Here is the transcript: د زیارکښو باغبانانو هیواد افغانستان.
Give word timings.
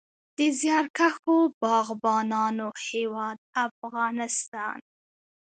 د 0.37 0.39
زیارکښو 0.59 1.37
باغبانانو 1.61 2.67
هیواد 2.87 3.37
افغانستان. 3.65 4.77